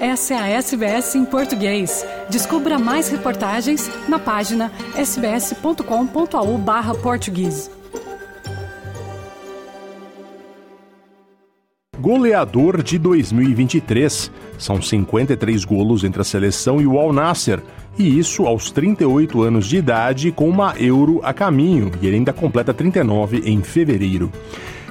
[0.00, 2.06] Essa é a SBS em português.
[2.30, 7.70] Descubra mais reportagens na página sbs.com.au/português.
[11.98, 14.30] Goleador de 2023.
[14.56, 17.60] São 53 golos entre a seleção e o Al Nasser,
[17.98, 22.32] e isso aos 38 anos de idade, com uma Euro a caminho, e ele ainda
[22.32, 24.32] completa 39 em fevereiro.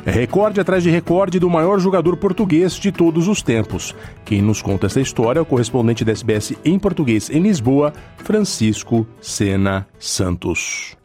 [0.06, 3.94] É recorde atrás de recorde do maior jogador português de todos os tempos.
[4.24, 9.06] Quem nos conta essa história é o correspondente da SBS em português em Lisboa, Francisco
[9.22, 10.98] Sena Santos.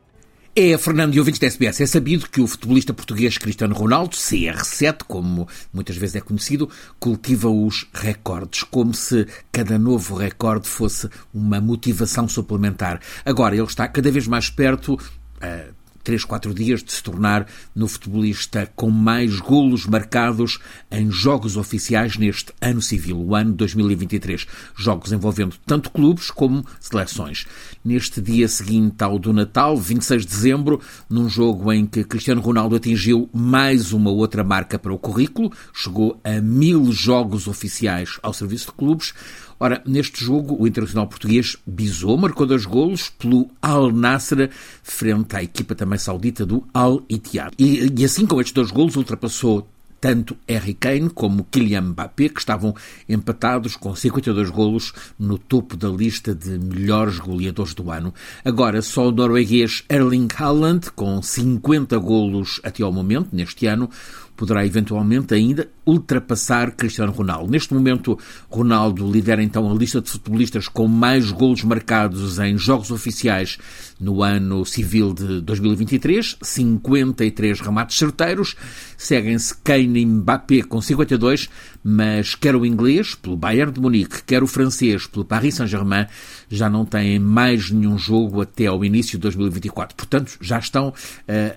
[0.57, 4.99] É, Fernando e ouvintes da SBS, é sabido que o futebolista português Cristiano Ronaldo, CR7,
[5.09, 11.61] como muitas vezes é conhecido, cultiva os recordes, como se cada novo recorde fosse uma
[11.61, 13.01] motivação suplementar.
[13.25, 17.89] Agora, ele está cada vez mais perto, uh, três, quatro dias de se tornar no
[17.89, 24.47] futebolista com mais golos marcados em jogos oficiais neste ano civil, o ano 2023.
[24.77, 27.47] Jogos envolvendo tanto clubes como seleções.
[27.83, 32.77] Neste dia seguinte ao do Natal, 26 de dezembro, num jogo em que Cristiano Ronaldo
[32.77, 38.67] atingiu mais uma outra marca para o currículo, chegou a mil jogos oficiais ao serviço
[38.67, 39.15] de clubes,
[39.59, 44.51] Ora, neste jogo, o internacional português bisou, marcou dois golos pelo Al Nasser,
[44.83, 47.55] frente à equipa também saudita do Al Ittihad.
[47.59, 49.67] E, e assim, com estes dois golos, ultrapassou
[50.05, 52.75] tanto Harry Kane como Kylian Mbappé, que estavam
[53.09, 58.13] empatados com 52 golos no topo da lista de melhores goleadores do ano.
[58.45, 63.89] Agora só o norueguês Erling Haaland, com 50 golos até ao momento, neste ano,
[64.37, 67.51] poderá eventualmente ainda ultrapassar Cristiano Ronaldo.
[67.51, 68.19] Neste momento,
[68.51, 73.59] Ronaldo lidera então a lista de futebolistas com mais golos marcados em jogos oficiais
[74.01, 78.57] no ano civil de 2023, 53 remates certeiros.
[78.97, 81.49] Seguem-se Kane e Mbappé com 52,
[81.83, 86.07] mas quer o inglês, pelo Bayern de Munique, quer o francês, pelo Paris Saint-Germain,
[86.49, 89.97] já não têm mais nenhum jogo até ao início de 2024.
[89.97, 90.93] Portanto, já estão uh,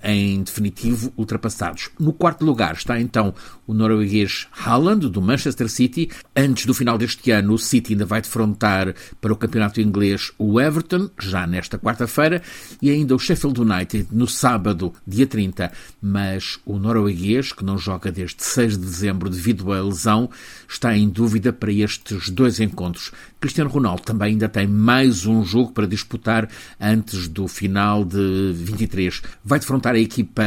[0.04, 1.90] em definitivo ultrapassados.
[2.00, 3.34] No quarto lugar está então
[3.66, 6.10] o norueguês Haaland, do Manchester City.
[6.36, 10.60] Antes do final deste ano, o City ainda vai defrontar para o campeonato inglês o
[10.60, 12.42] Everton, já nesta quarta-feira,
[12.82, 15.72] e ainda o Sheffield United no sábado, dia 30.
[16.02, 20.30] Mas o norueguês, que não joga desde 6 de dezembro devido à lesão,
[20.68, 23.12] está em dúvida para estes dois encontros.
[23.40, 26.50] Cristiano Ronaldo também ainda tem mais um jogo para disputar
[26.80, 29.22] antes do final de 23.
[29.44, 30.44] Vai defrontar a equipa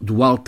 [0.00, 0.42] do Al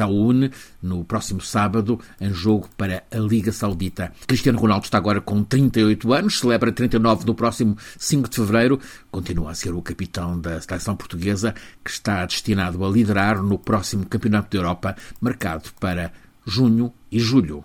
[0.83, 4.12] no próximo sábado, em jogo para a Liga Saudita.
[4.27, 8.81] Cristiano Ronaldo está agora com 38 anos, celebra 39 no próximo 5 de fevereiro,
[9.11, 14.07] continua a ser o capitão da seleção portuguesa, que está destinado a liderar no próximo
[14.07, 16.13] Campeonato da Europa, marcado para
[16.47, 17.65] junho e julho.